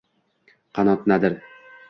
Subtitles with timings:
[0.79, 1.37] Qanot nadir—